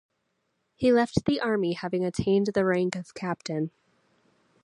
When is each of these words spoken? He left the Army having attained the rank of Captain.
He 0.77 0.91
left 0.91 1.25
the 1.25 1.39
Army 1.41 1.73
having 1.73 2.03
attained 2.03 2.47
the 2.55 2.65
rank 2.65 2.95
of 2.95 3.13
Captain. 3.13 3.69